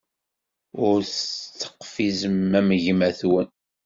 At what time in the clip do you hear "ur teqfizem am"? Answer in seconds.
0.87-2.69